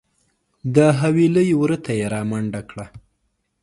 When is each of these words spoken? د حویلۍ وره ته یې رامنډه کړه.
د 0.75 0.77
حویلۍ 0.99 1.49
وره 1.59 1.77
ته 1.85 1.91
یې 1.99 2.05
رامنډه 2.13 2.61
کړه. 2.69 2.85